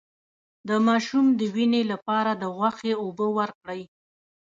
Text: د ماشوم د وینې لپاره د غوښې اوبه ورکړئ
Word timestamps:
د 0.67 0.69
ماشوم 0.87 1.25
د 1.39 1.41
وینې 1.55 1.81
لپاره 1.91 2.31
د 2.41 2.43
غوښې 2.57 2.93
اوبه 3.03 3.27
ورکړئ 3.37 3.81